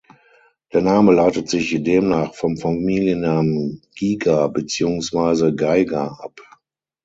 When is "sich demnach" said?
1.47-2.33